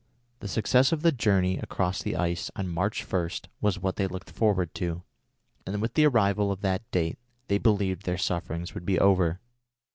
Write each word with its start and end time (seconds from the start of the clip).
The 0.39 0.47
success 0.47 0.91
of 0.91 1.03
the 1.03 1.11
journey 1.11 1.59
across 1.59 2.01
the 2.01 2.15
ice 2.15 2.49
on 2.55 2.67
March 2.67 3.03
1 3.07 3.29
was 3.61 3.77
what 3.77 3.97
they 3.97 4.07
looked 4.07 4.31
forward 4.31 4.73
to, 4.73 5.03
and 5.67 5.79
with 5.79 5.93
the 5.93 6.07
arrival 6.07 6.51
of 6.51 6.61
that 6.61 6.89
date 6.89 7.19
they 7.49 7.59
believed 7.59 8.01
their 8.07 8.17
sufferings 8.17 8.73
would 8.73 8.83
be 8.83 8.97
over. 8.97 9.39